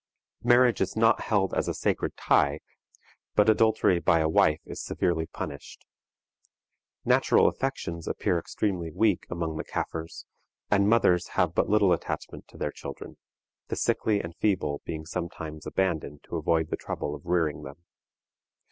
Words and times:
Marriage 0.43 0.81
is 0.81 0.97
not 0.97 1.21
held 1.21 1.53
as 1.53 1.67
a 1.67 1.75
sacred 1.75 2.17
tie, 2.17 2.59
but 3.35 3.47
adultery 3.51 3.99
by 3.99 4.17
a 4.17 4.27
wife 4.27 4.59
is 4.65 4.81
severely 4.83 5.27
punished. 5.27 5.85
Natural 7.05 7.47
affections 7.47 8.07
appear 8.07 8.39
extremely 8.39 8.89
weak 8.89 9.27
among 9.29 9.57
the 9.57 9.63
Kaffirs, 9.63 10.25
and 10.71 10.89
mothers 10.89 11.27
have 11.37 11.53
but 11.53 11.69
little 11.69 11.93
attachment 11.93 12.47
to 12.47 12.57
their 12.57 12.71
children, 12.71 13.17
the 13.67 13.75
sickly 13.75 14.19
and 14.19 14.35
feeble 14.37 14.81
being 14.85 15.05
sometimes 15.05 15.67
abandoned 15.67 16.23
to 16.23 16.35
avoid 16.35 16.71
the 16.71 16.77
trouble 16.77 17.13
of 17.13 17.21
rearing 17.27 17.61
them. 17.61 17.83